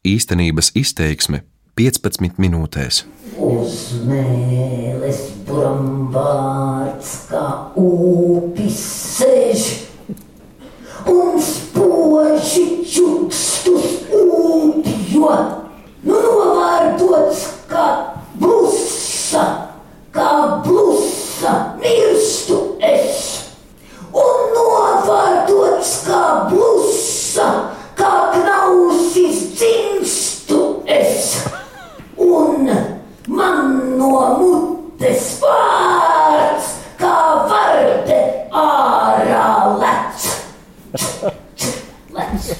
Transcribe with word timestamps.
Īstenības 0.00 0.70
izteiksme 0.80 1.42
15 1.76 2.38
minūtēs. 2.40 3.02
Uz 3.36 3.74
mēles 4.08 5.18
brambārds 5.44 7.10
kā 7.28 7.42
upis 7.76 8.78
sēž 9.18 9.66
un 11.04 11.36
spoži 11.44 12.64
čukstus 12.88 13.90
upjo. 14.08 15.34
Nu 16.08 16.16
novārdots 16.16 17.44
kā 17.68 17.84
blusa, 18.40 19.44
kā 20.16 20.32
blusa 20.64 21.52
mirstu 21.76 22.62
es. 22.80 23.52
Un 24.16 24.48
novārdots 24.56 25.92
kā 26.08 26.24
blusa, 26.48 27.50
kā 28.00 28.14
knausis 28.32 29.44
dzimstu 29.60 30.82
es. 30.88 31.44
Un 32.16 32.68
man 33.28 33.98
no 33.98 34.12
mutes 34.40 35.26
vārds, 35.42 36.72
kā 37.00 37.16
varde 37.50 38.20
ārā 38.62 39.50
lec. 39.80 40.28
Lec. 42.16 42.50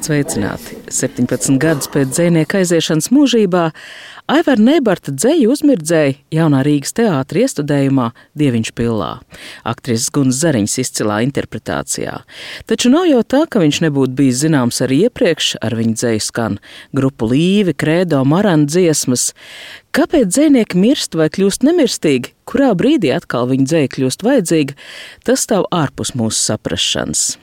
Esiet 0.00 0.08
sveicināti! 0.32 0.76
17 0.88 1.58
gadus 1.60 1.88
pēc 1.92 2.14
dzinieka 2.14 2.62
aiziešanas 2.62 3.10
mūžībā 3.12 3.66
Aivara 4.32 4.62
Nebarta 4.64 5.12
dzēju 5.12 5.50
uzmirdzēja 5.52 6.14
jaunā 6.32 6.62
Rīgas 6.64 6.94
teātra 6.96 7.42
iestudējumā 7.42 8.06
Dieviņš 8.40 8.70
pilā, 8.80 9.10
aktrises 9.68 10.08
Gunas 10.14 10.38
Zariņas 10.40 10.78
izcilā 10.80 11.18
interpretācijā. 11.26 12.14
Taču 12.64 12.94
nav 12.94 13.10
jau 13.10 13.20
tā, 13.28 13.42
ka 13.44 13.60
viņš 13.60 13.82
nebūtu 13.84 14.16
bijis 14.22 14.40
zināms 14.46 14.80
arī 14.86 15.02
iepriekš, 15.10 15.50
ar 15.60 15.76
viņa 15.76 15.92
dzēju 16.00 16.24
skan 16.30 16.56
grupu 16.96 17.28
līvi, 17.34 17.76
krēdo, 17.76 18.22
marana 18.24 18.70
dziesmas. 18.72 19.34
Kāpēc 19.92 20.32
dzinieki 20.32 20.80
mirst 20.80 21.18
vai 21.18 21.28
kļūst 21.28 21.68
nemirstīgi, 21.68 22.32
kurā 22.48 22.72
brīdī 22.72 23.12
atkal 23.12 23.52
viņa 23.52 23.68
dzēja 23.68 23.94
kļūst 23.98 24.24
vajadzīga, 24.24 24.80
tas 25.28 25.44
stāv 25.44 25.68
ārpus 25.68 26.16
mūsu 26.16 26.40
saprašanas. 26.40 27.34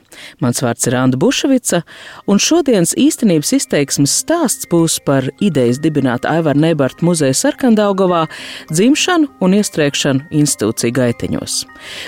Mans 0.44 0.62
vārds 0.64 0.88
ir 0.90 0.98
Anna 0.98 1.18
Bušvica, 1.20 1.84
un 2.28 2.42
šodienas 2.42 2.96
īstenības 2.98 3.54
izteiksmes 3.58 4.14
stāsts 4.24 4.68
būs 4.72 5.00
par 5.06 5.30
idejas 5.44 5.82
dibināt 5.84 6.28
Aivara 6.30 6.58
Nebarta 6.58 7.06
muzeja 7.06 7.36
Sarkandaugovā, 7.38 8.26
dzimšanu 8.72 9.30
un 9.44 9.58
iestrēgšanu 9.58 10.28
institūciju 10.42 10.96
gaiteņos. 10.98 11.60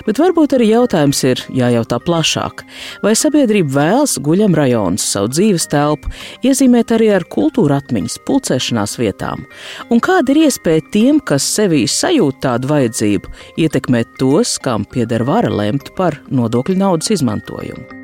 Bet 0.07 0.21
varbūt 0.21 0.55
arī 0.57 0.71
jautājums 0.73 1.21
ir 1.27 1.43
jājautā 1.55 1.99
plašāk, 2.05 2.63
vai 3.03 3.15
sabiedrība 3.17 3.75
vēlas 3.79 4.17
guļam 4.23 4.57
rajonus 4.57 5.05
savu 5.13 5.31
dzīves 5.33 5.69
telpu 5.71 6.11
iezīmēt 6.45 6.93
arī 6.95 7.11
ar 7.17 7.27
kultūra 7.31 7.79
atmiņas 7.83 8.19
pulcēšanās 8.27 8.97
vietām, 9.01 9.45
un 9.89 10.03
kāda 10.03 10.33
ir 10.33 10.43
iespēja 10.47 10.85
tiem, 10.93 11.21
kas 11.21 11.47
sevī 11.59 11.85
sajūt 11.89 12.41
tādu 12.45 12.71
vajadzību, 12.73 13.35
ietekmēt 13.65 14.17
tos, 14.19 14.57
kam 14.63 14.87
pieder 14.89 15.25
vara 15.27 15.51
lemt 15.51 15.93
par 15.99 16.21
nodokļu 16.33 16.79
naudas 16.79 17.13
izmantojumu. 17.17 17.98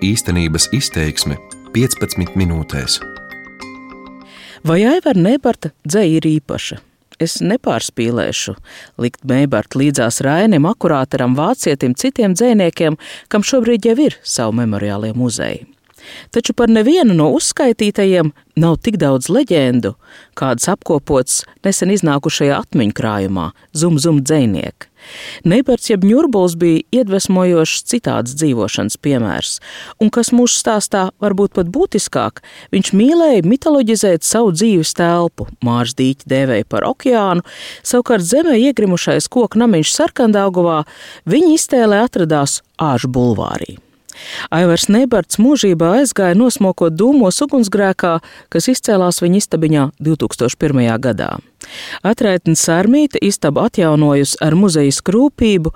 Īstenības 0.00 0.70
izteiksme 0.72 1.34
15 1.74 2.32
minūtēs. 2.32 2.94
Vai 4.64 4.78
Aivara 4.88 5.20
Nebarta 5.20 5.74
dzēja 5.84 6.14
ir 6.22 6.28
īpaša? 6.30 6.78
Es 7.20 7.34
nepārspīlēšu 7.44 8.54
likt 9.04 9.26
Meibartu 9.28 9.82
līdzās 9.82 10.22
Rainim, 10.24 10.64
akurātaram, 10.70 11.36
vācietim, 11.36 11.92
citiem 12.00 12.32
dzēniekiem, 12.32 12.96
kam 13.28 13.44
šobrīd 13.44 13.90
jau 13.90 13.98
ir 14.06 14.16
savu 14.24 14.56
memoriālie 14.62 15.12
muzeji. 15.12 15.66
Taču 16.34 16.54
par 16.56 16.70
nevienu 16.72 17.16
no 17.16 17.30
uzskaitītajiem 17.36 18.32
nav 18.60 18.76
tik 18.84 18.98
daudz 19.00 19.30
leģendu, 19.32 19.94
kādas 20.38 20.68
apkopotas 20.72 21.42
nesen 21.64 21.92
iznākušajā 21.94 22.60
atmiņu 22.60 22.96
krājumā 22.96 23.50
Zum-Zum 23.76 24.22
dzēnieka. 24.24 24.90
Neibarts 25.48 25.88
jeb 25.88 26.04
ņurbuls 26.04 26.58
bija 26.60 26.82
iedvesmojošs 27.00 27.84
citāds 27.88 28.34
dzīvošanas 28.36 28.98
piemērs, 29.00 29.56
un 30.02 30.12
kas 30.12 30.32
mūsu 30.36 30.60
stāstā 30.60 31.06
varbūt 31.24 31.56
pat 31.56 31.72
būtiskāk, 31.72 32.42
viņš 32.74 32.92
mīlēja 33.00 33.46
mitoloģizēt 33.48 34.26
savu 34.28 34.52
dzīves 34.56 34.92
telpu, 34.98 35.48
mārs 35.64 35.96
dīķi 35.96 36.28
dēvēja 36.30 36.68
par 36.68 36.88
okeānu, 36.92 37.46
savukārt 37.80 38.28
zemē 38.28 38.58
iegrimušais 38.60 39.30
koku 39.32 39.64
namiņš 39.64 39.94
Sarkandaugovā 39.96 40.82
viņa 41.30 41.54
iztēlē 41.56 42.04
atradās 42.04 42.60
āžu 42.76 43.08
bulvārī. 43.12 43.78
Aivars 44.54 44.88
Neibarts 44.92 45.40
mūžībā 45.42 45.96
aizgāja 46.00 46.38
nosmokot 46.38 46.96
dūmos 46.96 47.40
ugunsgrēkā, 47.46 48.18
kas 48.52 48.72
izcēlās 48.72 49.22
viņa 49.24 49.44
istabiņā 49.44 49.86
2001. 50.00 50.98
gadā. 51.00 51.36
Atraitne 52.06 52.56
Sārmīte 52.58 53.20
istabu 53.22 53.64
atjaunojusi 53.64 54.38
ar 54.44 54.56
muzeja 54.58 54.92
skrūpību, 54.96 55.72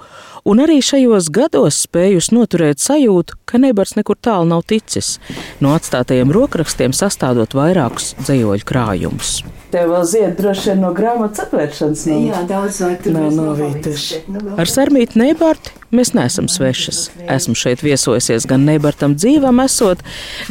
un 0.49 0.63
arī 0.65 0.81
šajos 0.85 1.31
gados 1.35 1.83
spējusi 1.87 2.35
noturēt 2.37 2.83
sajūtu, 2.83 3.39
ka 3.49 3.61
Neibars 3.61 3.95
nekur 3.99 4.19
tālu 4.21 4.49
nav 4.51 4.65
ticis, 4.69 5.19
no 5.65 5.75
atstātajiem 5.77 6.33
rokrakstiem 6.35 6.97
sastādot 6.97 7.57
vairākus 7.57 8.15
dzējoļu 8.23 8.69
krājumus. 8.69 9.37
Tev 9.75 9.91
vēl 9.91 10.05
zied 10.07 10.37
droši 10.39 10.69
vien 10.71 10.85
no 10.85 10.93
grāmatas 10.95 11.49
atvēršanas. 11.49 12.05
No... 12.07 12.19
Jā, 12.29 12.43
daudz 12.47 12.77
vai 12.85 12.93
tur 13.03 13.17
nav 13.17 13.33
novītuši. 13.35 14.21
Ar 14.55 14.71
Sarmītu 14.71 15.19
Neibārti 15.19 15.73
mēs 15.91 16.13
neesam 16.15 16.47
svešas. 16.51 17.09
Esmu 17.27 17.57
šeit 17.59 17.83
viesojusies 17.83 18.47
gan 18.51 18.63
Neibartam 18.69 19.17
dzīvam 19.19 19.65
esot, 19.65 20.05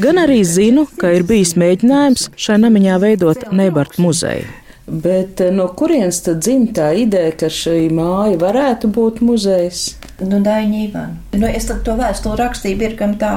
gan 0.03 0.19
arī 0.25 0.41
zinu, 0.43 0.89
ka 0.99 1.13
ir 1.15 1.23
bijis 1.29 1.55
mēģinājums 1.55 2.33
šai 2.35 2.59
namiņā 2.65 2.99
veidot 3.05 3.47
Neibartu 3.55 4.03
muzeju. 4.03 4.62
Bet 4.87 5.41
eh, 5.41 5.51
no 5.51 5.69
kurienes 5.79 6.19
tad 6.25 6.41
dzimta 6.43 6.81
tā 6.81 6.87
ideja, 7.05 7.31
ka 7.39 7.49
šī 7.51 7.87
māja 7.95 8.35
varētu 8.41 8.89
būt 8.91 9.21
muzejs? 9.23 9.85
Nu, 10.23 10.41
Daņģīvā. 10.43 11.05
Nu, 11.39 11.47
es 11.47 11.69
to 11.69 11.95
vēstuli 11.99 12.39
rakstīju, 12.39 12.79
pirkam 12.81 13.15
tā, 13.19 13.31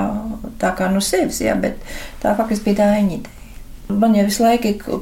tā 0.61 0.75
kā 0.77 0.91
no 0.93 1.01
sevis, 1.03 1.41
jā, 1.45 1.55
bet 1.59 1.79
tā 2.23 2.35
faktiski 2.39 2.73
bija 2.73 2.83
Daņģīda. 2.83 3.33
Man 3.87 4.17
jau 4.19 4.27
visu 4.27 4.43
laiku, 4.43 4.99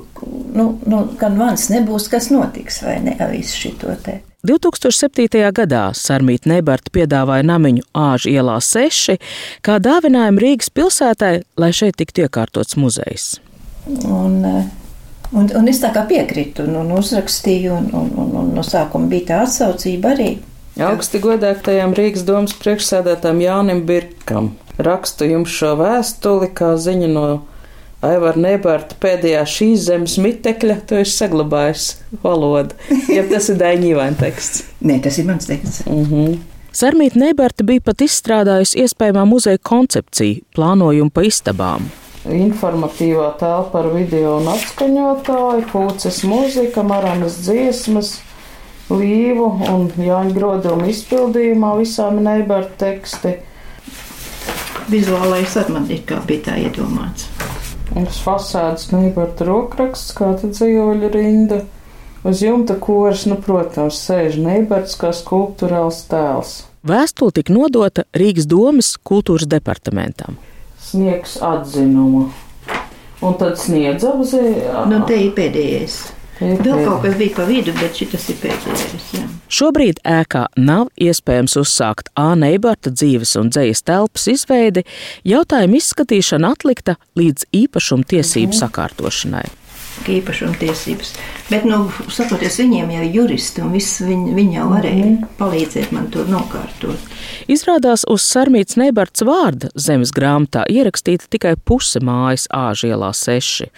nu, 0.53 0.67
nu, 0.85 1.01
gan 1.17 1.39
mans 1.41 1.71
nebūs, 1.73 2.11
kas 2.13 2.29
notiks, 2.29 2.83
vai 2.85 2.99
ne, 3.01 3.17
visu 3.33 3.63
šito 3.63 3.97
te. 4.05 4.21
2007. 4.45 5.41
gadā 5.57 5.87
Sarmīta 5.97 6.51
Nebarta 6.53 6.93
piedāvāja 6.93 7.47
namiņu 7.49 7.87
Āžu 7.97 8.35
ielā 8.35 8.59
6 8.61 9.17
kā 9.65 9.79
dāvinājumu 9.81 10.45
Rīgas 10.45 10.69
pilsētai, 10.69 11.39
lai 11.57 11.73
šeit 11.73 11.97
tiktu 11.97 12.27
iekārtots 12.27 12.77
muzejs. 12.77 13.39
Un, 14.05 14.43
uh, 14.45 14.84
Un, 15.33 15.49
un 15.57 15.69
es 15.69 15.81
tā 15.83 15.91
kā 15.95 16.05
piekrītu 16.09 16.67
un, 16.69 16.77
un 16.83 16.93
uzrakstīju, 16.99 17.73
un, 17.73 17.89
un, 17.93 18.11
un, 18.21 18.35
un 18.43 18.53
no 18.55 18.63
sākuma 18.67 19.09
bija 19.11 19.31
tā 19.31 19.41
atsaucība 19.47 20.13
arī. 20.15 20.35
Augsti 20.85 21.21
godētajam 21.23 21.95
Rīgas 21.95 22.27
domas 22.27 22.55
priekšsēdētājam 22.59 23.41
Jānim 23.45 23.85
Birkam 23.87 24.53
rakstu 24.79 25.29
jums 25.31 25.55
šo 25.55 25.75
vēstuli 25.79 26.51
kā 26.57 26.75
ziņu 26.81 27.11
no 27.13 27.27
Aivara 28.05 28.37
Nebārta 28.37 28.99
pēdējā 29.01 29.45
šīs 29.49 29.87
zemes 29.87 30.19
mitekļa, 30.21 30.81
to 30.89 30.99
es 31.01 31.15
saglabājis 31.17 31.87
valodu. 32.25 32.77
Ja 33.09 33.25
tas 33.31 33.49
ir 33.49 33.57
Daņīvaina 33.63 34.19
teksts. 34.21 34.67
Nē, 34.85 34.99
tas 35.07 35.17
ir 35.19 35.31
mans 35.31 35.49
teksts. 35.49 35.87
Mm 35.89 36.05
-hmm. 36.11 36.39
Sarmīta 36.75 37.23
Nebārta 37.23 37.65
bija 37.65 37.81
pat 37.81 38.03
izstrādājusi 38.03 38.83
iespējamā 38.85 39.25
muzeja 39.25 39.59
koncepciju, 39.63 40.43
plānojumu 40.57 41.11
pa 41.11 41.23
istabām 41.23 41.89
informatīvā 42.25 43.35
telpa 43.41 43.83
ar 43.83 43.91
video 43.93 44.39
un 44.39 44.49
atskaņotāju, 44.55 45.67
pūces 45.73 46.23
mūzika, 46.29 46.85
maranas 46.87 47.37
dziesmas, 47.45 48.15
līvu 48.89 49.49
un 49.69 49.89
Jāņa 50.01 50.33
Groduma 50.37 50.89
izpildījumā 50.93 51.75
visām 51.81 52.23
neibar 52.25 52.69
teksti. 52.81 53.37
Vizuālais 54.93 55.57
ar 55.61 55.71
man 55.73 55.89
ir 55.93 56.05
kā 56.09 56.21
bija 56.29 56.51
tā 56.51 56.59
iedomāts. 56.65 57.29
Uz 57.95 58.19
fasādes 58.25 58.91
neibarta 58.93 59.47
rokraksts, 59.49 60.13
kā 60.17 60.33
tad 60.41 60.57
dzīvoļa 60.57 61.11
rinda. 61.15 61.63
Uz 62.25 62.41
jumta 62.41 62.79
koris, 62.81 63.27
nu, 63.29 63.37
protams, 63.37 64.01
sēž 64.01 64.39
neibarts 64.41 64.97
kā 65.01 65.13
skulptūrāls 65.13 66.07
tēls. 66.09 66.57
Vēstule 66.85 67.37
tika 67.37 67.53
nodota 67.53 68.05
Rīgas 68.17 68.49
domas 68.49 68.95
kultūras 69.05 69.49
departamentam 69.49 70.41
sniegs 70.95 71.39
atzinumu. 71.43 72.29
Un 73.25 73.39
tad 73.41 73.59
sniedz 73.59 74.05
apziņā. 74.07 74.85
Nu, 74.91 75.01
te 75.09 75.17
ir 75.27 75.33
pēdējais. 75.37 76.03
Vēl 76.35 76.81
kaut 76.83 77.05
kas 77.05 77.15
bija 77.17 77.33
pa 77.37 77.47
vidu, 77.47 77.73
bet 77.79 77.97
šis 77.97 78.29
ir 78.35 78.39
pēdējais. 78.43 79.11
Jā. 79.15 79.25
Šobrīd 79.55 80.01
ēkā 80.09 80.49
nav 80.59 80.89
iespējams 80.99 81.55
uzsākt 81.61 82.11
Āna 82.19 82.51
Eibarta 82.53 82.91
dzīves 82.91 83.37
un 83.39 83.53
dzīslas 83.55 83.85
telpas 83.87 84.27
izveidi, 84.33 84.83
jautājuma 85.31 85.79
izskatīšana 85.79 86.51
atlikta 86.57 86.97
līdz 87.19 87.47
īpašuma 87.65 88.11
tiesību 88.11 88.51
mhm. 88.51 88.61
sakārtošanai. 88.65 89.47
īpašumtiesības. 90.11 91.15
Bet, 91.51 91.67
nu, 91.69 91.83
saproties, 92.09 92.57
viņiem 92.57 92.93
jau 92.95 93.03
ir 93.05 93.17
juristi, 93.19 93.61
un 93.61 93.75
viss 93.77 94.01
viņi, 94.01 94.33
viņi 94.33 94.57
jau 94.57 94.69
varēja 94.71 95.09
mm. 95.11 95.33
palīdzēt 95.37 95.93
man 95.93 96.07
to 96.13 96.25
nokārtot. 96.29 97.11
Izrādās, 97.51 98.07
uz 98.09 98.25
Sarmītas 98.25 98.79
Neibarts 98.81 99.25
vārda 99.27 99.69
zemes 99.77 100.13
grāmatā 100.17 100.63
ierakstīta 100.73 101.29
tikai 101.29 101.53
puse 101.61 102.01
mājas 102.05 102.47
āžielā 102.55 103.11
seši. 103.17 103.69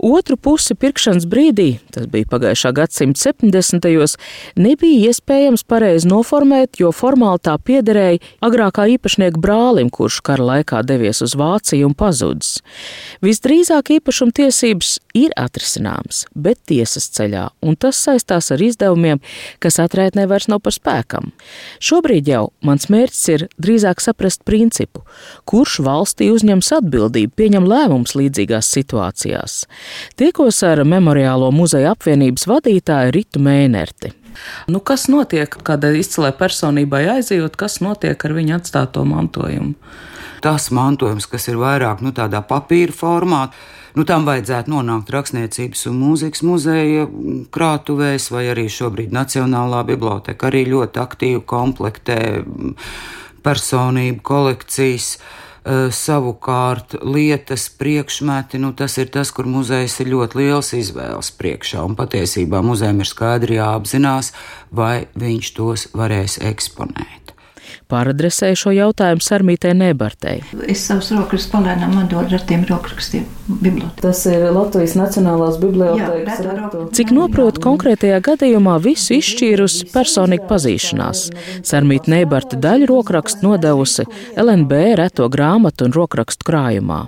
Otru 0.00 0.38
pusi 0.40 0.76
pirkšanas 0.78 1.26
brīdī, 1.28 1.68
tas 1.92 2.08
bija 2.12 2.30
pagājušā 2.30 2.72
gadsimta 2.76 3.20
70. 3.28 4.16
nebija 4.56 5.12
iespējams 5.12 5.66
pareizi 5.68 6.08
noformēt, 6.08 6.80
jo 6.80 6.94
formāli 6.96 7.44
tā 7.44 7.58
piederēja 7.60 8.22
agrākā 8.44 8.88
īpašnieka 8.96 9.40
brālim, 9.42 9.92
kurš 9.92 10.22
kara 10.24 10.48
laikā 10.54 10.80
devies 10.88 11.20
uz 11.24 11.36
Vāciju 11.36 11.90
un 11.90 11.96
pazudis. 11.98 12.60
Visdrīzāk 13.24 13.92
īpašumtiesības 13.98 14.96
ir 15.18 15.36
atrisināmas, 15.36 16.24
bet 16.32 16.60
tiesas 16.70 17.01
ceļā, 17.16 17.48
un 17.66 17.76
tas 17.76 17.98
saistās 17.98 18.52
ar 18.54 18.62
izdevumiem, 18.62 19.20
kas 19.62 19.80
atraitnē 19.82 20.28
vairs 20.30 20.48
nav 20.52 20.62
par 20.62 20.76
spēkam. 20.76 21.32
Šobrīd 21.82 22.30
jau 22.30 22.44
mans 22.62 22.88
mērķis 22.92 23.24
ir 23.34 23.46
drīzāk 23.62 24.02
saprast 24.04 24.44
principu, 24.48 25.04
kurš 25.48 25.80
valstī 25.86 26.30
uzņems 26.34 26.72
atbildību, 26.78 27.34
pieņem 27.36 27.68
lēmumus 27.68 28.16
līdzīgās 28.18 28.70
situācijās. 28.78 29.60
Tikos 30.20 30.62
ar 30.68 30.84
Memoriālo 30.86 31.50
muzeja 31.54 31.96
apvienības 31.96 32.48
vadītāju 32.50 33.14
Ritu 33.18 33.42
Mēnerti. 33.42 34.14
Nu, 34.66 34.80
kas 34.80 35.08
notiek 35.12 35.52
kādai 35.66 35.98
izcilai 36.00 36.32
personībai 36.36 37.04
aizejot, 37.18 37.56
kas 37.60 37.80
notiek 37.84 38.24
ar 38.24 38.34
viņa 38.36 38.58
atstāto 38.60 39.04
mantojumu? 39.08 39.74
Tas 40.42 40.70
mantojums, 40.74 41.28
kas 41.30 41.46
ir 41.52 41.60
vairāk 41.60 42.02
nu, 42.02 42.10
tādā 42.16 42.40
papīra 42.46 42.94
formā, 42.96 43.44
Nu, 43.92 44.06
tam 44.08 44.24
vajadzētu 44.24 44.72
nonākt 44.72 45.10
Rakstniecības 45.12 45.84
un 45.90 45.98
mūzikas 46.00 46.40
muzeja 46.48 47.04
krātuvēs, 47.52 48.30
vai 48.32 48.46
arī 48.54 48.64
šobrīd 48.72 49.12
Nacionālā 49.12 49.82
biblioteka 49.88 50.48
arī 50.48 50.64
ļoti 50.70 51.02
aktīvi 51.02 51.44
komplektē 51.44 52.18
personību 53.44 54.24
kolekcijas. 54.24 55.16
Eh, 55.62 55.92
savukārt, 55.94 56.96
lietas, 57.06 57.68
priekšmeti, 57.78 58.58
nu, 58.58 58.72
tas 58.74 58.96
ir 58.98 59.12
tas, 59.14 59.30
kur 59.30 59.46
muzejs 59.46 60.00
ir 60.02 60.08
ļoti 60.10 60.40
liels 60.40 60.72
izvēles 60.74 61.30
priekšā. 61.38 61.84
Un 61.86 61.94
patiesībā 61.94 62.58
muzejam 62.66 63.04
ir 63.04 63.06
skaidri 63.06 63.60
jāapzinās, 63.60 64.32
vai 64.74 65.04
viņš 65.14 65.52
tos 65.54 65.86
varēs 65.94 66.40
eksponēt. 66.42 67.30
Pāradresēju 67.92 68.58
šo 68.58 68.72
jautājumu 68.74 69.22
Sarmītē 69.22 69.70
Nebartei. 69.76 70.40
Es 70.66 70.82
savus 70.88 71.12
rokrakstus 71.14 71.52
palēnām 71.52 71.94
atdodu 72.00 72.40
ar 72.40 72.48
tiem 72.48 72.66
rokrakstiem 72.66 73.28
bibliotēkā. 73.48 74.02
Tas 74.02 74.22
ir 74.30 74.44
Latvijas 74.54 74.94
Nacionālās 74.98 75.58
bibliotēkas 75.62 76.42
rektu. 76.46 76.84
Cik 76.96 77.12
noprotu, 77.14 77.62
konkrētajā 77.64 78.20
gadījumā 78.24 78.76
visu 78.82 79.16
izšķīrusi 79.18 79.88
personīga 79.92 80.46
pazīšanās. 80.50 81.24
Sarmīta 81.66 82.12
Nebarta 82.12 82.58
daļu 82.60 82.90
rokrakstu 82.90 83.48
nodevusi 83.48 84.06
LNB 84.36 84.84
reto 85.00 85.28
grāmatu 85.32 85.88
un 85.88 85.96
rokrakstu 85.96 86.48
krājumā. 86.48 87.06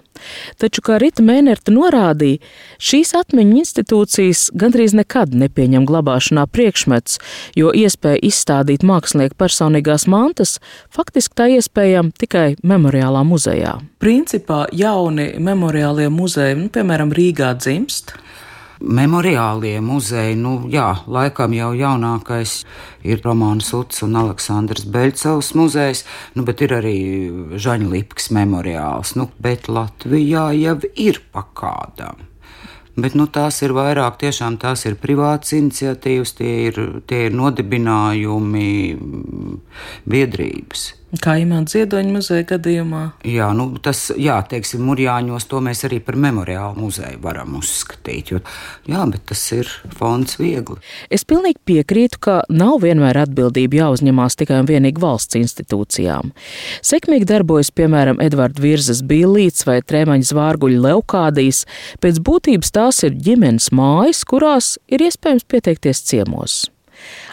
Taču, 0.60 0.82
kā 0.84 0.98
Rita 1.02 1.24
Mēnerta 1.26 1.72
norādīja, 1.74 2.40
šīs 2.82 3.14
atmiņu 3.18 3.58
institūcijas 3.60 4.46
gandrīz 4.56 4.94
nekad 4.96 5.34
nepieņem 5.36 5.86
glabāšanā 5.88 6.46
priekšmets, 6.54 7.18
jo 7.58 7.72
iespēja 7.74 8.22
izstādīt 8.30 8.86
mākslinieku 8.86 9.36
personīgās 9.40 10.06
mantas 10.10 10.58
faktiski 10.94 11.40
tā 11.40 11.50
iespējama 11.58 12.14
tikai 12.18 12.48
memoriālā 12.62 13.24
muzejā. 13.26 13.80
Principā 14.04 14.66
jauni 14.76 15.30
memoriālie 15.40 16.10
muzeji, 16.12 16.58
nu, 16.58 16.66
piemēram, 16.68 17.08
Rīgā 17.16 17.54
dzimst. 17.56 18.10
Memoriālie 18.84 19.78
muzeji, 19.80 20.34
nu 20.36 20.66
jā, 20.68 20.90
laikam 21.08 21.54
jau 21.56 21.70
jaunākais 21.72 22.52
ir 23.00 23.22
Romanis 23.24 23.70
Uts 23.72 24.02
un 24.04 24.18
Aleksandrs 24.20 24.84
Beļcevs 24.92 25.54
muzejs, 25.56 26.02
nu, 26.36 26.44
bet 26.44 26.60
ir 26.66 26.74
arī 26.76 26.98
Žaņa 27.56 27.88
Lipkas 27.94 28.28
memoriāls, 28.36 29.14
nu, 29.16 29.30
bet 29.40 29.70
Latvijā 29.72 30.50
jau 30.58 30.74
ir 31.00 31.22
pakādām. 31.32 32.26
Bet 33.00 33.16
nu, 33.16 33.24
tās 33.24 33.62
ir 33.64 33.72
vairāk, 33.72 34.18
tiešām 34.20 34.58
tās 34.60 34.84
ir 34.84 34.98
privātas 35.00 35.56
iniciatīvas, 35.56 36.34
tie 36.36 36.52
ir, 36.66 36.82
tie 37.08 37.30
ir 37.30 37.40
nodibinājumi 37.40 38.68
biedrības. 40.04 40.84
Kā 41.22 41.36
imants 41.42 41.74
Ziedoņa 41.74 42.12
muzeja 42.14 42.44
gadījumā? 42.48 43.02
Jā, 43.28 43.50
nu, 43.56 43.66
tas, 43.82 44.06
jā, 44.18 44.36
teiksim, 44.48 44.82
Murjāņos 44.88 45.46
to 45.50 45.60
mēs 45.64 45.84
arī 45.86 46.00
par 46.04 46.16
memoriālu 46.20 46.80
muzeju 46.80 47.20
varam 47.22 47.56
uzskatīt, 47.58 48.32
jo, 48.34 48.40
jā, 48.90 49.02
bet 49.12 49.26
tas 49.30 49.42
ir 49.54 49.70
fonds 49.94 50.38
viegli. 50.40 50.78
Es 51.14 51.26
pilnīgi 51.28 51.60
piekrītu, 51.68 52.20
ka 52.26 52.36
nav 52.52 52.80
vienmēr 52.84 53.20
atbildība 53.24 53.82
jāuzņemās 53.82 54.38
tikai 54.40 54.60
un 54.64 54.70
vienīgi 54.70 55.02
valsts 55.04 55.38
institūcijām. 55.38 56.34
Sekmīgi 56.84 57.28
darbojas, 57.30 57.70
piemēram, 57.74 58.22
Edvards 58.24 58.62
Virzas 58.64 59.04
Bīlīts 59.06 59.68
vai 59.68 59.80
Trēmaņa 59.84 60.30
Zvārguļa 60.32 60.84
Leukādijas, 60.88 61.64
pēc 62.02 62.22
būtības 62.24 62.74
tās 62.74 63.04
ir 63.06 63.18
ģimenes 63.18 63.70
mājas, 63.76 64.24
kurās 64.28 64.76
ir 64.90 65.04
iespējams 65.06 65.46
pieteikties 65.50 66.06
ciemos. 66.10 66.64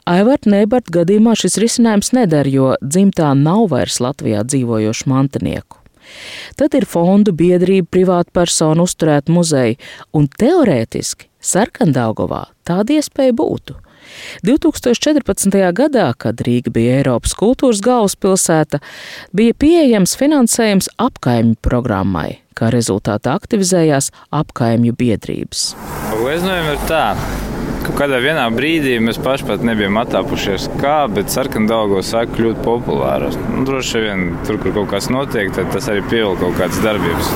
Aivart 0.10 0.48
Neibart 0.50 0.90
gadījumā 0.90 1.36
šis 1.38 1.60
risinājums 1.62 2.10
neder, 2.18 2.48
jo 2.50 2.74
dzimtā 2.82 3.32
nav 3.38 3.68
vairs 3.70 4.00
Latvijā 4.02 4.42
dzīvojošu 4.48 5.10
mantinieku. 5.12 5.78
Tad 6.58 6.74
ir 6.76 6.88
fondu 6.90 7.32
biedrība, 7.38 7.88
privāta 7.94 8.34
persona 8.42 8.84
uzturēt 8.84 9.30
muzeju, 9.32 9.78
un 10.18 10.28
teorētiski 10.28 11.30
Sarkandaugovā 11.42 12.48
tāda 12.68 12.98
iespēja 12.98 13.36
būtu. 13.38 13.78
2014. 14.44 15.54
gadā, 15.78 16.08
kad 16.18 16.42
Rīga 16.44 16.74
bija 16.74 16.98
Eiropas 17.00 17.36
kultūras 17.38 17.84
galvaspilsēta, 17.86 18.82
bija 19.38 19.56
pieejams 19.56 20.18
finansējums 20.20 20.90
apkaimju 21.00 21.60
programmai, 21.64 22.42
kā 22.58 22.74
rezultātā 22.74 23.38
aktivizējās 23.38 24.10
apkaimju 24.34 24.98
biedrības. 24.98 25.72
Uznojumi 26.18 26.76
ir 26.76 26.84
tā, 26.90 27.06
Kaut 27.82 27.96
kādā 27.98 28.20
vienā 28.22 28.44
brīdī 28.54 29.00
mēs 29.02 29.18
paši 29.22 29.48
pat 29.48 29.64
nebijām 29.66 29.98
atāpušies, 30.04 30.68
kā, 30.82 31.00
bet 31.10 31.34
sarkandaugo 31.34 32.04
sāk 32.06 32.36
kļūt 32.36 32.62
populāras. 32.66 33.40
Nu, 33.50 33.64
droši 33.66 34.04
vien 34.04 34.28
tur, 34.46 34.60
kur 34.62 34.76
kaut 34.76 34.92
kas 34.94 35.10
notiek, 35.14 35.50
tad 35.56 35.74
tas 35.74 35.90
arī 35.90 36.04
pievilk 36.12 36.44
kaut 36.44 36.60
kādas 36.60 36.82
darbības. 36.86 37.32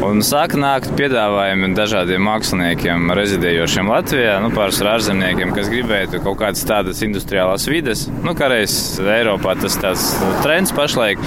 Un 0.00 0.22
sāk 0.26 0.56
nākt 0.58 0.90
piedāvājumi 0.98 1.70
dažādiem 1.76 2.24
māksliniekiem, 2.26 3.12
rezidējošiem 3.14 3.90
Latvijā, 3.92 4.38
nu, 4.42 4.50
pārsvarā 4.56 4.96
ārzemniekiem, 4.98 5.52
kas 5.54 5.70
gribētu 5.70 6.22
kaut 6.24 6.40
kādas 6.40 6.64
tādas 6.66 7.02
industriālās 7.06 7.68
vides. 7.70 8.06
Nu, 8.24 8.34
kā 8.38 8.48
reiz 8.50 8.74
Eiropā 8.98 9.54
tas 9.60 9.78
tāds 9.78 10.08
trends 10.42 10.74
pašlaik. 10.74 11.22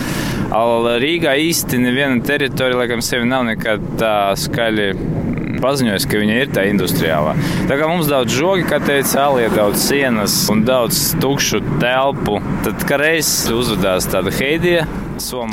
Rīgā 1.03 1.37
īsti 1.47 1.79
neviena 1.85 2.19
teritorija, 2.25 2.81
laikam, 2.83 3.05
sevi 3.05 3.29
nav 3.29 3.47
nekad 3.53 3.85
tā 4.01 4.15
skaļi 4.41 4.89
paziņojusi, 5.63 6.09
ka 6.11 6.21
viņa 6.21 6.39
ir 6.41 6.51
tā 6.53 6.67
industriālā. 6.69 7.35
Tā 7.69 7.79
kā 7.79 7.87
mums 7.89 8.11
daudz 8.11 8.35
žogi, 8.35 8.67
kā 8.69 8.81
teica 8.83 9.27
Alija, 9.27 9.53
daudz 9.55 9.87
sienas 9.87 10.35
un 10.51 10.65
daudz 10.67 11.13
tukšu 11.23 11.63
telpu, 11.81 12.39
tad 12.65 12.85
reiz 13.01 13.31
uzvedās 13.53 14.09
tāda 14.11 14.33
Heidija. 14.35 14.85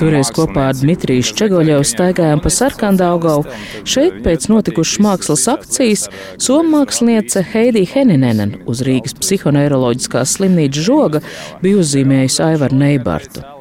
Toreiz 0.00 0.30
kopā 0.34 0.70
ar 0.70 0.78
Dmitriju 0.78 1.24
Ščegoļevu 1.30 1.84
staigājām 1.86 2.40
pa 2.42 2.50
Sarkandaugavu. 2.52 3.44
Šeit 3.88 4.18
pēc 4.24 4.48
notikušas 4.50 5.02
mākslas 5.04 5.46
akcijas 5.52 6.06
somu 6.40 6.78
māksliniece 6.78 7.44
Heidija 7.52 7.92
Heninenen 7.94 8.56
uz 8.70 8.82
Rīgas 8.86 9.14
psihoneiroloģiskās 9.20 10.36
slimnīcas 10.38 10.88
žoga 10.88 11.24
bija 11.62 11.84
uzzīmējusi 11.84 12.46
Aivaru 12.48 12.82
Neibartu. 12.82 13.59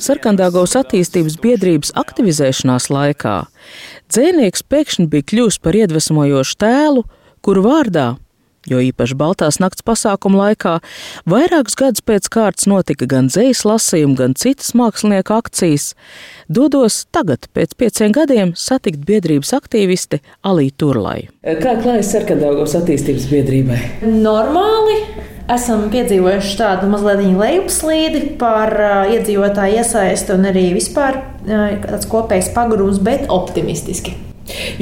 Sarkandāgaus 0.00 0.76
attīstības 0.80 1.38
biedrības 1.42 1.94
aktivizēšanās 2.00 2.90
laikā 2.92 3.36
dzēnieks 4.10 4.66
pēkšņi 4.66 5.06
bija 5.10 5.28
kļuvis 5.32 5.60
par 5.62 5.78
iedvesmojošu 5.78 6.58
tēlu, 6.60 7.04
kuru 7.44 7.62
vārdā, 7.64 8.08
jo 8.68 8.80
īpaši 8.84 9.16
Baltās 9.18 9.58
nakts 9.62 9.84
pasākuma 9.86 10.44
laikā, 10.44 10.76
vairākus 11.30 11.78
gadus 11.78 12.04
pēc 12.04 12.28
kārtas 12.32 12.68
notika 12.70 13.08
gan 13.10 13.30
dzejas 13.32 13.62
lasījumi, 13.68 14.18
gan 14.18 14.36
citas 14.38 14.74
mākslinieku 14.78 15.36
akcijas, 15.38 15.92
dodos 16.48 17.04
tagad, 17.14 17.48
pēc 17.56 17.74
pieciem 17.80 18.14
gadiem, 18.16 18.54
satikt 18.58 19.04
biedrības 19.08 19.54
aktīvisti 19.56 20.20
Alī 20.46 20.70
Turlai. 20.76 21.28
Kā 21.62 21.76
klājas 21.80 22.12
Sarkandāgaus 22.14 22.76
attīstības 22.78 23.28
biedrībai? 23.32 23.80
Normāli 24.04 25.00
esam 25.54 25.88
piedzīvojuši 25.92 26.56
tādu 26.60 26.88
mazliet 26.92 27.22
lejupslīdi 27.38 28.24
par 28.40 28.74
uh, 28.78 29.12
iedzīvotāju 29.14 29.82
iesaisti 29.82 30.34
un 30.36 30.48
arī 30.50 30.70
vispār 30.76 31.20
uh, 31.20 31.78
tāds 31.84 32.08
kopējs 32.10 32.52
pagrūms, 32.56 33.02
bet 33.04 33.30
optimistiski. 33.32 34.16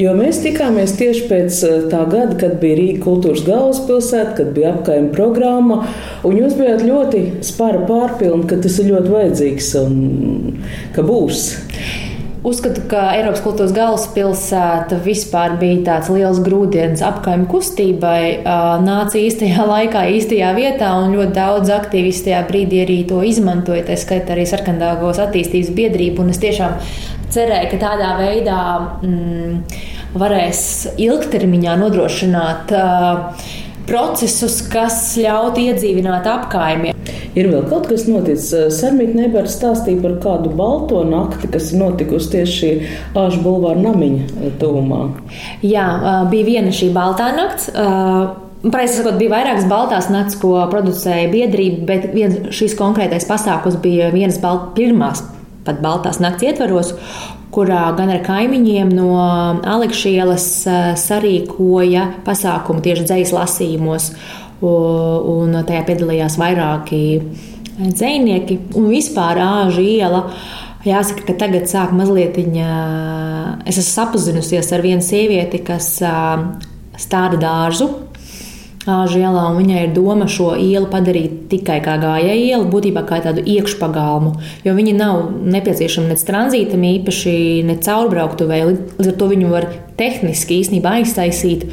Jo 0.01 0.15
mēs 0.17 0.39
tikāmies 0.41 0.95
tieši 0.97 1.25
pēc 1.29 1.57
tā 1.91 2.03
gada, 2.09 2.33
kad 2.39 2.55
bija 2.61 2.77
Rīga 2.79 3.03
kultūras 3.03 3.43
galvaspilsēta, 3.45 4.35
kad 4.39 4.53
bija 4.55 4.73
apkaimē 4.73 5.11
programma, 5.13 5.83
jūs 6.25 6.55
bijāt 6.57 6.85
ļoti 6.87 7.23
spara 7.45 7.83
pārpilni, 7.89 8.47
ka 8.49 8.57
tas 8.63 8.79
ir 8.81 8.89
ļoti 8.93 9.13
vajadzīgs 9.13 9.73
un 9.83 9.99
ka 10.95 11.05
būs. 11.05 11.51
Uzskatu, 12.39 12.85
ka 12.87 13.01
Eiropas 13.17 13.41
kultūras 13.43 13.73
galvaspilsēta 13.75 14.95
vispār 15.03 15.57
bija 15.59 15.81
tāds 15.89 16.07
liels 16.13 16.39
grūdienis 16.45 17.03
apkaimē 17.03 17.49
kustībai. 17.51 18.21
Nāca 18.85 19.19
īstajā 19.19 19.65
laikā, 19.73 20.05
īstajā 20.15 20.53
vietā, 20.55 20.93
un 21.01 21.17
ļoti 21.17 21.35
daudz 21.35 21.73
aktīvisti 21.75 22.29
tajā 22.29 22.41
brīdī 22.47 22.83
arī 22.85 22.99
to 23.09 23.19
izmantoja. 23.27 23.83
Tā 23.89 23.99
skaitā 23.99 24.37
arī 24.37 24.47
sarkandāgos 24.47 25.19
attīstības 25.19 25.73
biedrību. 25.75 26.23
Un 26.23 26.31
es 26.31 26.39
tiešām 26.39 26.77
cerēju, 27.35 27.73
ka 27.73 27.81
tādā 27.83 28.13
veidā 28.21 28.61
mm, 29.03 29.81
varēs 30.19 30.61
ilgtermiņā 30.95 31.75
nodrošināt. 31.83 32.71
Uh, 32.71 33.57
procesus, 33.89 34.61
kas 34.69 35.01
ļautu 35.17 35.63
iedzīvināt 35.69 36.27
apkaimi. 36.29 36.93
Ir 37.37 37.49
vēl 37.51 37.65
kaut 37.69 37.87
kas 37.91 38.07
noticis. 38.09 38.49
Sarmīt 38.73 39.13
Nebara 39.17 39.49
stāstīja 39.49 40.01
par 40.03 40.17
kādu 40.23 40.51
balto 40.57 41.03
nakti, 41.07 41.49
kas 41.53 41.71
ir 41.73 41.81
notikusi 41.83 42.31
tieši 42.33 42.69
āžu 43.19 43.43
bulvāra 43.45 43.81
namiņa 43.83 44.53
tuvumā. 44.61 45.01
Jā, 45.65 45.87
bija 46.31 46.47
viena 46.47 46.75
šī 46.75 46.91
baltā 46.95 47.31
nakts. 47.37 47.69
Precīzi 48.59 48.99
sakot, 48.99 49.15
bija 49.21 49.37
vairākas 49.37 49.67
baltās 49.71 50.09
naktis, 50.11 50.35
ko 50.41 50.57
producēja 50.71 51.29
biedrība, 51.31 51.85
bet 51.87 52.09
viens, 52.11 52.49
šis 52.51 52.75
konkrētais 52.79 53.27
pasākums 53.29 53.77
bija 53.79 54.09
vienas 54.11 54.41
balt, 54.43 54.73
pirmās 54.75 55.23
pat 55.63 55.79
baltās 55.83 56.19
nakts 56.19 56.43
ietvaros 56.49 56.95
kurā 57.53 57.89
gan 57.97 58.11
ar 58.13 58.21
kaimiņiem 58.25 58.91
no 58.93 59.09
Alekšielas 59.67 60.45
sarīkoja 61.01 62.05
pasākumu 62.27 62.83
tieši 62.85 63.07
dzīslas 63.09 63.35
lasījumos, 63.35 64.11
un 64.65 65.59
tajā 65.67 65.83
piedalījās 65.87 66.39
vairāki 66.39 67.03
dzinieki. 67.79 68.59
Un 68.79 68.89
vispār 68.91 69.39
āža 69.43 69.85
iela. 69.85 70.25
Jāsaka, 70.87 71.25
ka 71.27 71.35
tagad 71.41 71.67
sāk 71.67 71.91
mazliet 71.95 72.37
viņa. 72.39 72.67
Es 73.67 73.79
esmu 73.81 73.89
sapazinusies 73.89 74.69
ar 74.75 74.83
vienu 74.85 75.03
sievieti, 75.03 75.59
kas 75.67 75.97
stāda 76.99 77.39
dārzu 77.39 77.89
Āžu 78.87 79.19
ielā, 79.19 79.41
un 79.51 79.57
viņai 79.59 79.81
ir 79.85 79.91
doma 79.91 80.25
šo 80.31 80.53
ielu 80.55 80.87
padarīt 80.89 81.49
tikai 81.51 81.81
kā 81.83 81.97
gājēju 81.99 82.45
ielu, 82.47 82.67
būtībā 82.71 83.03
kā 83.09 83.19
tādu 83.25 83.43
iekšpagalmu, 83.43 84.31
jo 84.63 84.75
viņa 84.77 84.93
nav 84.95 85.17
nepieciešama 85.51 86.13
nec 86.13 86.23
tranzītam 86.23 86.85
īpaši, 86.87 87.33
ne 87.67 87.75
caurbrauktuvē, 87.83 88.61
līdz 88.71 89.11
ar 89.11 89.17
to 89.19 89.27
viņu 89.33 89.51
var 89.51 89.67
tehniski 89.99 90.61
īstenībā 90.63 90.95
aiztaisīt, 91.01 91.67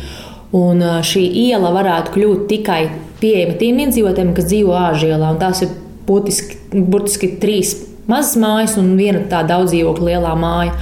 un 0.54 0.84
šī 1.06 1.24
iela 1.48 1.72
varētu 1.74 2.14
kļūt 2.14 2.46
tikai 2.52 2.80
pieejama 3.20 3.58
tiem 3.60 3.82
iedzīvotājiem, 3.86 4.32
kas 4.36 4.48
dzīvo 4.50 4.76
Āžu 4.78 5.10
ielā, 5.10 5.32
un 5.32 5.40
tās 5.40 5.64
ir 5.66 5.74
būtiski, 6.06 6.82
burtiski 6.86 7.32
trīs 7.42 7.74
mazas 8.06 8.36
mājas 8.38 8.76
un 8.80 8.92
viena 8.98 9.24
tā 9.30 9.42
daudz 9.46 9.72
dzīvokļu 9.74 10.10
lielā 10.10 10.34
māja. 10.38 10.74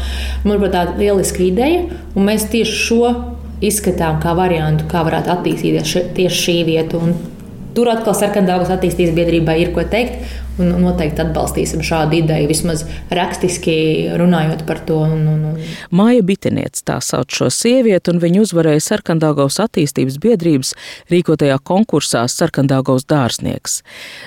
Manuprāt, 0.44 0.74
tā 0.74 0.82
ir 0.88 0.98
lieliska 1.00 1.44
ideja, 1.46 1.84
un 2.14 2.28
mēs 2.28 2.48
tieši 2.52 2.80
šo 2.84 3.12
izskatām 3.64 4.20
kā 4.22 4.34
variantu, 4.36 4.88
kā 4.90 5.04
varētu 5.06 5.32
attīstīties 5.32 5.88
še, 5.88 6.04
tieši 6.16 6.42
šī 6.42 6.56
vieta. 6.68 7.00
Un 7.00 7.14
tur 7.74 7.90
atkal 7.92 8.16
sarkandāvas 8.16 8.72
attīstības 8.74 9.14
biedrībai 9.16 9.58
ir 9.62 9.72
ko 9.74 9.84
teikt, 9.90 10.22
un 10.60 10.70
noteikti 10.84 11.22
atbalstīsim 11.24 11.82
šādu 11.84 12.20
ideju, 12.20 12.48
vismaz 12.50 12.84
rakstiski 13.14 13.76
runājot 14.20 14.64
par 14.68 14.80
to. 14.86 15.00
Un, 15.04 15.26
un, 15.30 15.44
un. 15.50 15.60
Māja 15.94 16.22
Bitiniec 16.26 16.80
tā 16.86 17.00
sauc 17.04 17.34
šo 17.34 17.50
sievieti, 17.52 18.14
un 18.14 18.22
viņa 18.22 18.44
uzvarēja 18.44 18.84
Sarkandāgaus 18.88 19.58
attīstības 19.64 20.20
biedrības 20.22 20.74
rīkotajā 21.12 21.58
konkursā 21.66 22.24
Sarkandāgaus 22.30 23.06
dārznieks. 23.10 23.80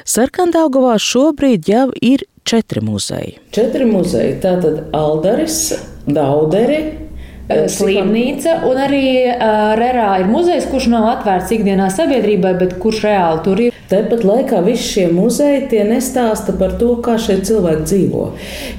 Sarkandāgavā 0.08 0.98
šobrīd 1.02 1.72
jau 1.72 1.90
ir 2.02 2.28
četri 2.48 2.84
muzeji. 2.84 3.38
Četri 3.56 3.88
muzeji, 3.88 4.38
tātad 4.44 4.88
Aldaris, 4.96 5.72
Dauderi, 6.08 7.07
slimnīca, 7.48 8.62
un 8.68 8.80
arī 8.82 9.08
uh, 9.32 9.74
Rērā 9.80 10.10
ir 10.22 10.32
muzejs, 10.32 10.68
kurš 10.72 10.90
nav 10.92 11.08
atvērts 11.14 11.54
ikdienā 11.56 11.88
sabiedrībai, 11.94 12.54
bet 12.60 12.78
kurš 12.82 13.04
reāli 13.08 13.44
tur 13.46 13.62
ir. 13.68 13.78
Tāpat 13.88 14.26
laikā 14.28 14.60
visi 14.66 14.84
šie 14.84 15.06
muzeji 15.16 15.62
tie 15.72 15.86
nestāsta 15.88 16.58
par 16.60 16.74
to, 16.80 16.98
kā 17.04 17.16
šie 17.24 17.38
cilvēki 17.48 17.86
dzīvo. 17.88 18.26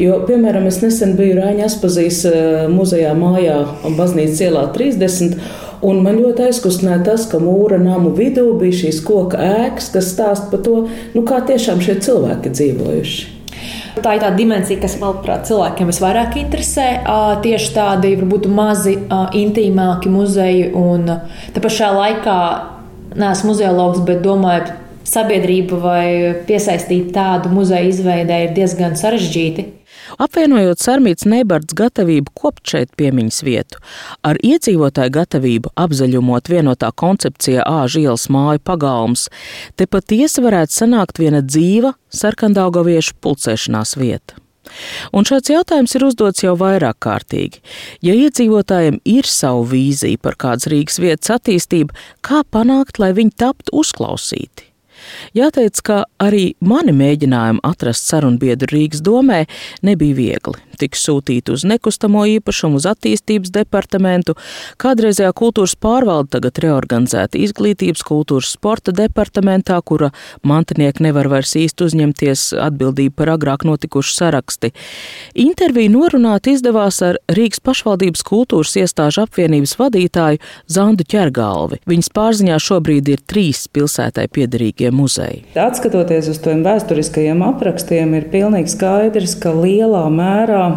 Jo, 0.02 0.18
piemēram, 0.28 0.66
es 0.68 0.82
nesen 0.82 1.16
biju 1.16 1.38
Rāņa 1.38 1.64
Aspazīs 1.64 2.20
muzejā 2.68 3.14
mājā 3.16 3.62
Baznīcas 3.96 4.44
ielā 4.44 4.66
30. 4.76 5.40
Un 5.88 6.02
man 6.02 6.18
ļoti 6.18 6.48
aizkustināja 6.50 7.04
tas, 7.12 7.24
ka 7.30 7.40
mūra 7.40 7.78
namu 7.80 8.12
vidū 8.18 8.50
bija 8.60 8.82
šīs 8.82 9.00
koka 9.06 9.40
ēkas, 9.62 9.88
kas 9.94 10.12
stāsta 10.12 10.52
par 10.52 10.64
to, 10.66 10.84
nu, 11.14 11.24
kā 11.24 11.40
tiešām 11.48 11.80
šie 11.80 12.00
cilvēki 12.04 12.52
dzīvojuši. 12.52 13.37
Tā 14.04 14.14
ir 14.16 14.22
tā 14.22 14.30
dimensija, 14.36 14.80
kas, 14.82 14.96
manuprāt, 15.00 15.46
cilvēkiem 15.48 15.90
visvairāk 15.90 16.36
interesē. 16.40 16.88
Tieši 17.44 17.70
tādi 17.74 18.14
varbūt 18.20 18.48
mazi, 18.52 18.96
intīmāki 19.38 20.12
muzeji. 20.12 20.68
Un 20.78 21.08
te 21.54 21.62
pašā 21.64 21.90
laikā 21.96 22.38
neesmu 23.18 23.52
muzeologs, 23.52 24.02
bet 24.06 24.22
domāju, 24.24 24.77
sabiedrību 25.08 25.80
vai 25.82 26.06
piesaistīt 26.48 27.10
tādu 27.16 27.52
muzeju 27.52 27.92
izveidē 27.92 28.44
ir 28.46 28.54
diezgan 28.56 28.96
sarežģīti. 28.98 29.66
Apvienojot 30.16 30.80
Sarmītas 30.80 31.26
Neibards 31.28 31.74
gatavību 31.76 32.32
kopt 32.38 32.72
šeit 32.72 32.94
piemiņas 32.96 33.42
vietu, 33.44 33.80
ar 34.24 34.38
iedzīvotāju 34.44 35.12
gatavību 35.18 35.72
apzaļumot 35.76 36.48
vienotā 36.48 36.90
koncepcijā 36.96 37.66
āžu 37.68 38.04
ielas 38.06 38.28
māju 38.32 38.62
pagalms, 38.64 39.28
te 39.76 39.88
patiesi 39.90 40.44
varētu 40.44 40.78
sanākt 40.80 41.20
viena 41.20 41.42
dzīva 41.44 41.94
sarkandaugaviešu 42.14 43.18
pulcēšanās 43.20 43.96
vieta. 44.00 44.38
Un 45.16 45.24
šāds 45.28 45.48
jautājums 45.52 45.94
ir 45.96 46.04
uzdots 46.04 46.44
jau 46.44 46.54
vairāk 46.60 46.98
kārtīgi. 47.04 47.62
Ja 48.04 48.16
iedzīvotājiem 48.16 49.00
ir 49.08 49.28
savu 49.28 49.64
vīziju 49.72 50.20
par 50.24 50.36
kādas 50.40 50.68
Rīgas 50.68 51.00
vietas 51.00 51.32
attīstību, 51.38 51.96
kā 52.24 52.42
panākt, 52.52 53.00
lai 53.00 53.14
viņi 53.16 53.36
taptu 53.40 53.78
uzklausīti? 53.80 54.67
Jāteic, 55.36 55.82
ka 55.84 56.02
arī 56.22 56.52
mani 56.60 56.94
mēģinājumi 56.96 57.64
atrast 57.66 58.08
sarunbiedru 58.10 58.72
Rīgas 58.74 59.04
domē 59.04 59.44
nebija 59.86 60.18
viegli. 60.18 60.67
Tika 60.78 60.98
sūtīti 60.98 61.54
uz 61.54 61.64
nekustamo 61.68 62.22
īpašumu, 62.38 62.78
uz 62.78 62.86
attīstības 62.88 63.50
departamentu, 63.54 64.36
kādreizējā 64.80 65.32
kultūras 65.36 65.74
pārvalde 65.78 66.36
tagad 66.36 66.60
reorganizēta 66.62 67.40
izglītības, 67.40 68.04
kultūras, 68.06 68.52
sporta 68.54 68.94
departamentā, 68.94 69.80
kura 69.82 70.12
mantinieki 70.46 71.04
nevar 71.08 71.30
vairs 71.32 71.56
īsti 71.58 71.88
uzņemties 71.88 72.44
atbildību 72.68 73.16
par 73.18 73.32
agrāk 73.34 73.66
notikušu 73.68 74.14
saraksti. 74.14 74.72
Interviju 75.38 75.94
norunāt 75.96 76.50
izdevās 76.50 77.00
ar 77.04 77.18
Rīgas 77.32 77.62
pašvaldības 77.64 78.22
kultūras 78.26 78.76
iestāžu 78.78 79.24
apvienības 79.26 79.74
vadītāju 79.80 80.42
Zandu 80.70 81.06
Ķergalvi. 81.08 81.80
Viņas 81.88 82.12
pārziņā 82.14 82.58
šobrīd 82.62 83.10
ir 83.12 83.24
trīs 83.28 83.66
pilsētai 83.72 84.28
piederīgie 84.32 84.92
muzeji. 84.94 85.44
Atskatoties 85.58 86.30
uz 86.32 86.40
tiem 86.44 86.62
vēsturiskajiem 86.66 87.42
aprakstiem, 87.46 88.14
ir 88.18 88.28
pilnīgi 88.32 88.74
skaidrs, 88.74 89.36
ka 89.42 89.52
lielā 89.56 90.04
mērā 90.12 90.67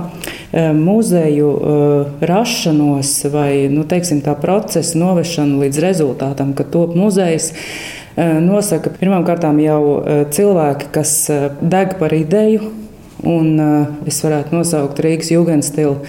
muzeju 0.76 1.50
uh, 1.50 2.12
rašanos 2.22 3.14
vai 3.32 3.70
nu, 3.72 3.86
teiksim, 3.88 4.20
tā 4.26 4.36
procesa 4.40 5.00
novešanu 5.00 5.62
līdz 5.64 5.82
rezultātam, 5.84 6.52
ka 6.58 6.68
top 6.68 6.96
muzejs. 7.00 7.52
Uh, 7.52 8.02
nosaka 8.44 8.92
pirmkārt 9.00 9.46
jau 9.64 9.82
cilvēki, 10.32 10.92
kas 10.92 11.32
deg 11.62 11.98
par 12.00 12.14
ideju, 12.14 12.72
un 13.24 13.60
es 14.08 14.20
varētu 14.24 14.56
nosaukt 14.56 15.00
Rīgas 15.00 15.32
jūgenstilu 15.32 16.00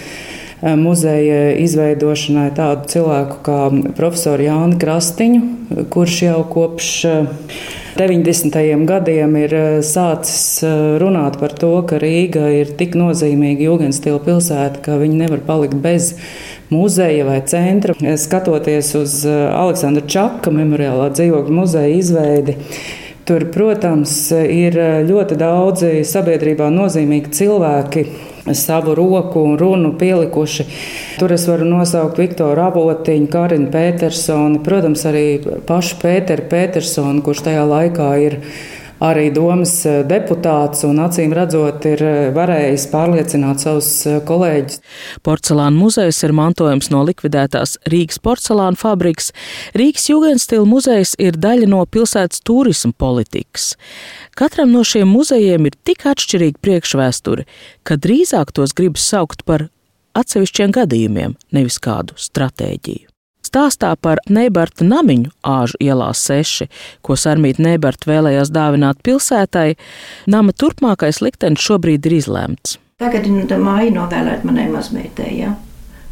muzeja 0.79 1.53
izveidošanai 1.59 2.49
tādu 2.55 2.87
cilvēku 2.91 3.39
kā 3.43 3.59
profesoru 3.97 4.45
Jāni 4.47 4.79
Krastiņu, 4.79 5.41
kurš 5.91 6.19
jau 6.23 6.43
kopš 6.51 6.91
90. 7.95 8.85
gadiem 8.89 9.35
ir 9.37 9.51
eh, 9.53 9.75
sācis 9.85 10.63
eh, 10.65 10.95
runāt 10.97 11.35
par 11.37 11.51
to, 11.53 11.75
ka 11.85 11.99
Rīga 12.01 12.47
ir 12.49 12.71
tik 12.79 12.95
nozīmīga 12.97 13.67
jūgenstila 13.67 14.17
pilsēta, 14.25 14.81
ka 14.81 14.97
viņi 14.97 15.19
nevar 15.19 15.43
palikt 15.45 15.77
bez 15.83 16.15
muzeja 16.73 17.27
vai 17.27 17.37
centra. 17.45 17.93
Skatoties 18.17 18.89
uz 18.97 19.19
eh, 19.29 19.45
Aleksandra 19.53 20.07
Čaka 20.09 20.49
memoriālā 20.55 21.11
dzīvokļu 21.13 21.53
muzeja 21.53 21.93
izveidi, 21.93 22.57
tur, 23.29 23.45
protams, 23.53 24.15
ir 24.41 24.79
ļoti 25.05 25.37
daudzi 25.37 25.99
sabiedrībā 26.09 26.73
nozīmīgi 26.73 27.29
cilvēki 27.37 28.07
savu 28.51 28.95
roku 28.95 29.39
un 29.39 29.57
runu 29.59 29.93
pielikuši. 29.99 30.65
Tur 31.19 31.31
es 31.31 31.47
varu 31.47 31.67
nosaukt 31.69 32.19
Viktoru 32.19 32.65
Avotiņu, 32.67 33.29
Karinu 33.31 33.71
Petersoni, 33.71 34.59
protams, 34.65 35.05
arī 35.07 35.25
pašu 35.67 35.99
Pēteru 36.01 36.49
Petersonu, 36.51 37.23
kurš 37.23 37.45
tajā 37.47 37.63
laikā 37.69 38.09
ir 38.25 38.39
arī 39.03 39.27
domas 39.35 39.75
deputāts 40.07 40.83
un 40.87 41.01
acīm 41.03 41.33
redzot, 41.35 41.85
ir 41.89 42.03
varējis 42.35 42.87
pārliecināt 42.91 43.63
savus 43.63 43.91
kolēģus. 44.27 44.79
Porcelāna 45.25 45.75
muzejs 45.75 46.23
ir 46.25 46.35
mantojums 46.37 46.89
no 46.93 47.03
likvidētās 47.07 47.77
Rīgas 47.91 48.21
porcelāna 48.23 48.79
fabrikas. 48.79 49.31
Rīgas 49.77 50.07
Jugendstila 50.11 50.65
muzejs 50.69 51.15
ir 51.21 51.39
daļa 51.39 51.69
no 51.73 51.83
pilsētas 51.85 52.43
turisma 52.47 52.93
politikas. 52.97 53.73
Katram 54.39 54.73
no 54.73 54.83
šiem 54.87 55.09
muzejiem 55.11 55.69
ir 55.69 55.77
tik 55.85 56.07
atšķirīga 56.09 56.61
priekšvēsture, 56.63 57.47
ka 57.83 57.99
drīzāk 57.99 58.55
tos 58.55 58.75
gribas 58.77 59.05
saukt 59.11 59.45
par 59.45 59.67
atsevišķiem 60.17 60.73
gadījumiem, 60.75 61.37
nevis 61.53 61.81
kādu 61.81 62.17
stratēģiju. 62.19 63.12
Stāstā 63.53 63.91
par 64.01 64.17
Neibarta 64.33 64.81
namiņu 64.81 65.29
āžu 65.45 65.77
ielā 65.85 66.07
6, 66.17 66.63
ko 67.05 67.13
Sarmīta 67.13 67.61
Neibarta 67.61 68.07
vēlējās 68.09 68.49
dāvināt 68.49 69.03
pilsētai, 69.05 69.75
nama 70.25 70.55
turpmākais 70.57 71.19
liktenis 71.21 71.61
šobrīd 71.61 72.07
ir 72.09 72.15
izlemts. 72.17 72.79
Tagad 72.97 73.27
nu, 73.29 73.43
tā 73.45 73.59
māja 73.61 73.91
novēlēt 73.93 74.41
manai 74.49 74.65
mazmeitei. 74.73 75.35
Ja? 75.43 75.51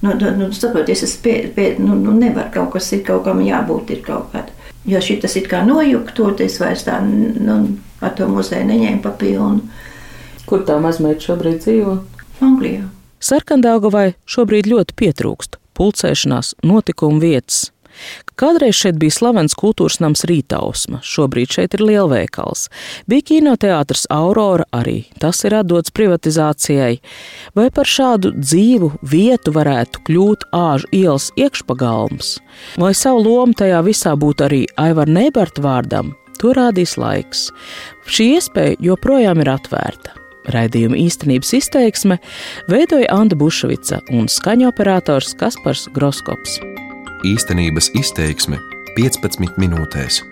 Nu, 0.05 0.13
nu, 0.19 0.35
nu, 0.37 0.49
saprotiet, 0.53 1.01
es 1.01 1.15
pie, 1.23 1.33
pie, 1.55 1.71
nu, 1.81 1.95
nu, 1.97 2.13
nevaru 2.13 2.53
kaut 2.53 2.75
kas 2.75 2.91
ir, 2.93 3.01
kaut 3.07 3.25
kam 3.25 3.41
jābūt 3.41 3.89
ir 3.95 4.03
kaut 4.05 4.29
kāda. 4.35 4.53
Jo 4.85 5.01
šis 5.01 5.39
ir 5.41 5.49
kā 5.49 5.63
nojuktot, 5.65 6.43
es 6.45 6.59
vairs 6.61 6.85
tā 6.85 6.99
nu, 7.01 7.55
ar 8.05 8.13
to 8.19 8.27
muzeju 8.29 8.67
neņēmu 8.69 9.01
pa 9.01 9.15
pilnu. 9.17 9.65
Kur 10.45 10.61
tā 10.69 10.77
mazmeita 10.83 11.31
šobrīd 11.31 11.57
dzīvo? 11.65 11.97
Anglijā. 12.45 12.85
Sarkandāgavai 13.17 14.11
šobrīd 14.29 14.69
ļoti 14.69 14.97
pietrūkst 15.01 15.60
pulcēšanās, 15.77 16.55
notikumu 16.65 17.21
vietas. 17.23 17.69
Kādreiz 18.39 18.77
šeit 18.79 18.97
bija 19.01 19.13
slavens 19.13 19.53
kultūras 19.57 19.99
nams 20.01 20.23
Rītausma, 20.29 21.01
šobrīd 21.05 21.51
šeit 21.53 21.75
ir 21.77 21.83
lielveikals. 21.85 22.67
Bija 23.09 23.27
kinoteātris 23.31 24.07
Aurora 24.13 24.65
arī, 24.73 25.03
tas 25.21 25.43
ir 25.45 25.55
atdots 25.59 25.93
privatizācijai. 25.93 26.95
Vai 27.57 27.67
par 27.75 27.89
šādu 27.89 28.33
dzīvu 28.37 28.93
vietu 29.11 29.53
varētu 29.55 30.05
kļūt 30.07 30.47
āžu 30.55 30.89
ielas 30.95 31.29
iekšpagalms? 31.37 32.37
Vai 32.81 32.95
savu 32.97 33.25
lomu 33.27 33.57
tajā 33.57 33.83
visā 33.85 34.15
būtu 34.17 34.47
arī 34.47 34.63
Aivar 34.81 35.11
Neibarta 35.11 35.63
vārdam? 35.65 36.15
To 36.41 36.55
rādīs 36.57 36.95
laiks. 36.97 37.51
Šī 38.09 38.31
iespēja 38.39 38.79
joprojām 38.81 39.43
ir 39.43 39.53
atvērta. 39.53 40.20
Raidījuma 40.49 40.97
īstenības 40.97 41.53
izteiksme 41.59 42.17
veidoja 42.71 43.11
Anna 43.13 43.37
Bušvica 43.37 44.01
un 44.15 44.29
skaņu 44.31 44.71
operators 44.71 45.35
Kaspars 45.37 45.87
Groskops. 45.93 46.59
Īstenības 47.27 47.91
izteiksme 47.99 48.57
15 48.97 49.59
minūtēs. 49.61 50.23